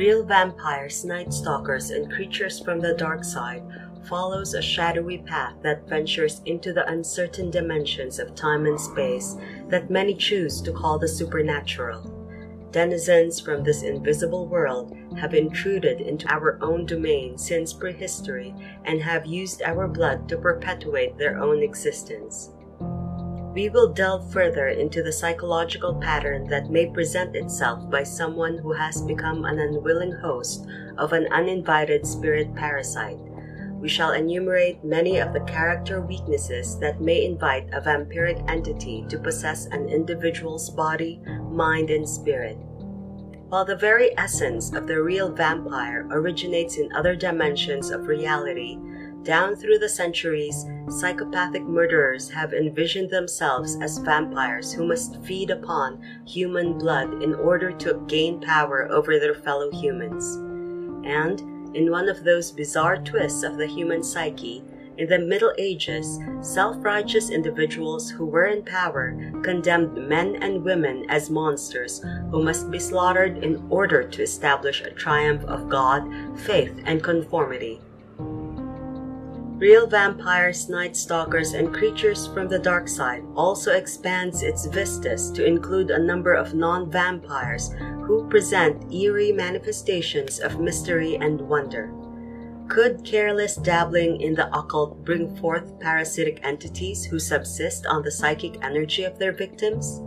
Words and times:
Real 0.00 0.24
vampires, 0.24 1.04
night 1.04 1.30
stalkers, 1.30 1.90
and 1.90 2.10
creatures 2.10 2.58
from 2.58 2.80
the 2.80 2.94
dark 2.94 3.22
side 3.22 3.62
follows 4.08 4.54
a 4.54 4.62
shadowy 4.62 5.18
path 5.18 5.52
that 5.60 5.86
ventures 5.90 6.40
into 6.46 6.72
the 6.72 6.88
uncertain 6.88 7.50
dimensions 7.50 8.18
of 8.18 8.34
time 8.34 8.64
and 8.64 8.80
space 8.80 9.36
that 9.68 9.90
many 9.90 10.14
choose 10.14 10.62
to 10.62 10.72
call 10.72 10.98
the 10.98 11.06
supernatural. 11.06 12.00
Denizens 12.72 13.40
from 13.40 13.62
this 13.62 13.82
invisible 13.82 14.46
world 14.46 14.96
have 15.18 15.34
intruded 15.34 16.00
into 16.00 16.26
our 16.32 16.56
own 16.62 16.86
domain 16.86 17.36
since 17.36 17.74
prehistory 17.74 18.54
and 18.86 19.02
have 19.02 19.26
used 19.26 19.60
our 19.60 19.86
blood 19.86 20.26
to 20.30 20.38
perpetuate 20.38 21.18
their 21.18 21.36
own 21.36 21.62
existence. 21.62 22.52
We 23.52 23.68
will 23.68 23.92
delve 23.92 24.32
further 24.32 24.68
into 24.68 25.02
the 25.02 25.12
psychological 25.12 25.94
pattern 25.96 26.46
that 26.48 26.70
may 26.70 26.86
present 26.86 27.34
itself 27.34 27.90
by 27.90 28.04
someone 28.04 28.58
who 28.58 28.72
has 28.72 29.02
become 29.02 29.44
an 29.44 29.58
unwilling 29.58 30.12
host 30.12 30.66
of 30.98 31.12
an 31.12 31.26
uninvited 31.32 32.06
spirit 32.06 32.54
parasite. 32.54 33.18
We 33.80 33.88
shall 33.88 34.12
enumerate 34.12 34.84
many 34.84 35.18
of 35.18 35.32
the 35.32 35.40
character 35.40 36.00
weaknesses 36.00 36.78
that 36.78 37.00
may 37.00 37.24
invite 37.24 37.68
a 37.72 37.80
vampiric 37.80 38.48
entity 38.48 39.04
to 39.08 39.18
possess 39.18 39.66
an 39.66 39.88
individual's 39.88 40.70
body, 40.70 41.20
mind, 41.50 41.90
and 41.90 42.08
spirit. 42.08 42.56
While 43.48 43.64
the 43.64 43.74
very 43.74 44.16
essence 44.16 44.72
of 44.74 44.86
the 44.86 45.02
real 45.02 45.32
vampire 45.32 46.06
originates 46.12 46.76
in 46.76 46.92
other 46.92 47.16
dimensions 47.16 47.90
of 47.90 48.06
reality, 48.06 48.78
down 49.24 49.56
through 49.56 49.78
the 49.78 49.88
centuries, 49.88 50.64
psychopathic 50.90 51.62
murderers 51.62 52.28
have 52.30 52.52
envisioned 52.52 53.10
themselves 53.10 53.76
as 53.80 53.98
vampires 53.98 54.72
who 54.72 54.86
must 54.86 55.22
feed 55.24 55.50
upon 55.50 56.02
human 56.26 56.78
blood 56.78 57.22
in 57.22 57.34
order 57.34 57.72
to 57.72 58.04
gain 58.06 58.40
power 58.40 58.90
over 58.90 59.18
their 59.18 59.34
fellow 59.34 59.70
humans. 59.70 60.36
And, 61.06 61.40
in 61.76 61.90
one 61.90 62.08
of 62.08 62.24
those 62.24 62.50
bizarre 62.50 62.98
twists 62.98 63.42
of 63.42 63.56
the 63.56 63.66
human 63.66 64.02
psyche, 64.02 64.64
in 65.00 65.08
the 65.08 65.18
Middle 65.18 65.54
Ages, 65.56 66.18
self 66.42 66.76
righteous 66.80 67.30
individuals 67.30 68.10
who 68.10 68.26
were 68.26 68.44
in 68.44 68.62
power 68.62 69.16
condemned 69.42 69.96
men 69.96 70.36
and 70.42 70.62
women 70.62 71.06
as 71.08 71.30
monsters 71.30 72.04
who 72.30 72.42
must 72.42 72.70
be 72.70 72.78
slaughtered 72.78 73.42
in 73.42 73.66
order 73.70 74.06
to 74.06 74.22
establish 74.22 74.82
a 74.82 74.90
triumph 74.90 75.42
of 75.44 75.70
God, 75.70 76.06
faith, 76.40 76.82
and 76.84 77.02
conformity. 77.02 77.80
Real 79.60 79.86
vampires, 79.86 80.70
night 80.70 80.96
stalkers, 80.96 81.52
and 81.52 81.74
creatures 81.74 82.26
from 82.28 82.48
the 82.48 82.58
dark 82.58 82.88
side 82.88 83.22
also 83.36 83.72
expands 83.72 84.42
its 84.42 84.64
vistas 84.64 85.30
to 85.32 85.44
include 85.44 85.90
a 85.90 86.02
number 86.02 86.32
of 86.32 86.54
non 86.54 86.90
vampires 86.90 87.70
who 88.06 88.26
present 88.30 88.90
eerie 88.90 89.32
manifestations 89.32 90.40
of 90.40 90.60
mystery 90.60 91.16
and 91.16 91.38
wonder. 91.42 91.92
Could 92.68 93.04
careless 93.04 93.56
dabbling 93.56 94.22
in 94.22 94.34
the 94.34 94.48
occult 94.58 95.04
bring 95.04 95.36
forth 95.36 95.78
parasitic 95.78 96.40
entities 96.42 97.04
who 97.04 97.18
subsist 97.18 97.84
on 97.84 98.02
the 98.02 98.10
psychic 98.10 98.64
energy 98.64 99.04
of 99.04 99.18
their 99.18 99.32
victims? 99.32 100.00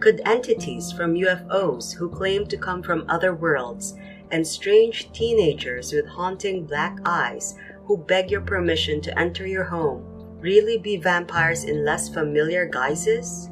Could 0.00 0.20
entities 0.26 0.92
from 0.92 1.14
UFOs 1.14 1.94
who 1.94 2.10
claim 2.10 2.46
to 2.48 2.58
come 2.58 2.82
from 2.82 3.06
other 3.08 3.34
worlds 3.34 3.94
and 4.30 4.46
strange 4.46 5.10
teenagers 5.12 5.94
with 5.94 6.06
haunting 6.06 6.66
black 6.66 6.98
eyes 7.06 7.54
who 7.84 7.98
beg 7.98 8.30
your 8.30 8.40
permission 8.40 9.00
to 9.00 9.18
enter 9.18 9.46
your 9.46 9.64
home 9.64 10.08
really 10.40 10.76
be 10.76 10.96
vampires 10.96 11.64
in 11.64 11.84
less 11.84 12.08
familiar 12.08 12.66
guises? 12.66 13.48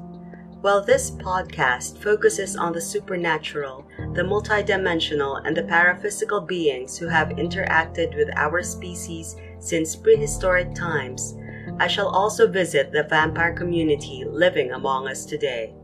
While 0.60 0.84
this 0.84 1.10
podcast 1.10 2.02
focuses 2.02 2.54
on 2.54 2.72
the 2.72 2.80
supernatural, 2.80 3.86
the 4.12 4.22
multidimensional, 4.22 5.40
and 5.46 5.56
the 5.56 5.62
paraphysical 5.62 6.46
beings 6.46 6.98
who 6.98 7.06
have 7.06 7.28
interacted 7.28 8.14
with 8.14 8.28
our 8.36 8.62
species 8.62 9.36
since 9.58 9.96
prehistoric 9.96 10.74
times, 10.74 11.34
I 11.78 11.86
shall 11.86 12.08
also 12.08 12.46
visit 12.46 12.92
the 12.92 13.04
vampire 13.04 13.54
community 13.54 14.24
living 14.28 14.72
among 14.72 15.08
us 15.08 15.24
today. 15.24 15.74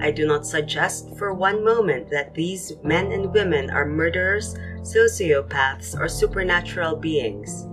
I 0.00 0.10
do 0.10 0.26
not 0.26 0.46
suggest 0.46 1.16
for 1.16 1.34
one 1.34 1.64
moment 1.64 2.10
that 2.10 2.34
these 2.34 2.72
men 2.82 3.12
and 3.12 3.32
women 3.32 3.70
are 3.70 3.86
murderers, 3.86 4.54
sociopaths, 4.80 5.98
or 5.98 6.08
supernatural 6.08 6.96
beings. 6.96 7.66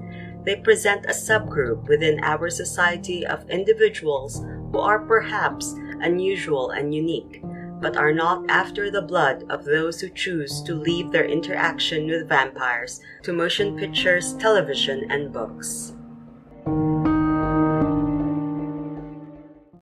They 0.43 0.57
present 0.57 1.05
a 1.05 1.09
subgroup 1.09 1.87
within 1.87 2.19
our 2.23 2.49
society 2.49 3.25
of 3.25 3.49
individuals 3.49 4.45
who 4.71 4.79
are 4.79 4.99
perhaps 4.99 5.73
unusual 6.01 6.71
and 6.71 6.93
unique, 6.93 7.41
but 7.81 7.97
are 7.97 8.13
not 8.13 8.45
after 8.49 8.91
the 8.91 9.01
blood 9.01 9.45
of 9.49 9.65
those 9.65 9.99
who 9.99 10.09
choose 10.09 10.61
to 10.63 10.75
leave 10.75 11.11
their 11.11 11.25
interaction 11.25 12.07
with 12.07 12.29
vampires 12.29 12.99
to 13.23 13.33
motion 13.33 13.77
pictures, 13.77 14.33
television, 14.35 15.09
and 15.09 15.33
books. 15.33 15.93